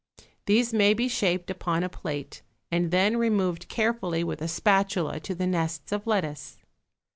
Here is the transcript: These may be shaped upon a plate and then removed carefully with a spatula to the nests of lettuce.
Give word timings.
These 0.47 0.73
may 0.73 0.95
be 0.95 1.07
shaped 1.07 1.51
upon 1.51 1.83
a 1.83 1.87
plate 1.87 2.41
and 2.71 2.89
then 2.89 3.17
removed 3.17 3.67
carefully 3.69 4.23
with 4.23 4.41
a 4.41 4.47
spatula 4.47 5.19
to 5.19 5.35
the 5.35 5.45
nests 5.45 5.91
of 5.91 6.07
lettuce. 6.07 6.57